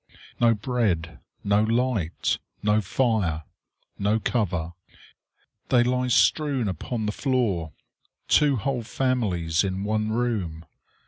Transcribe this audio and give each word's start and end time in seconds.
No 0.39 0.55
bread. 0.55 1.19
No 1.43 1.61
light. 1.63 2.39
No 2.63 2.81
fire. 2.81 3.43
No 3.99 4.19
cover. 4.19 4.73
They 5.69 5.83
lie 5.83 6.07
strewn 6.07 6.67
upon 6.67 7.05
the 7.05 7.11
floor 7.11 7.71
two 8.27 8.55
whole 8.55 8.81
families 8.81 9.63
in 9.63 9.83
one 9.83 10.11
room. 10.11 10.65